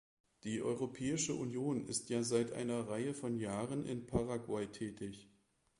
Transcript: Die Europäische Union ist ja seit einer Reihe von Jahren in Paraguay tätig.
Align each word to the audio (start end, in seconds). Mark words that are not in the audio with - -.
Die 0.45 0.63
Europäische 0.63 1.35
Union 1.35 1.85
ist 1.87 2.09
ja 2.09 2.23
seit 2.23 2.53
einer 2.53 2.87
Reihe 2.89 3.13
von 3.13 3.37
Jahren 3.37 3.85
in 3.85 4.07
Paraguay 4.07 4.65
tätig. 4.65 5.29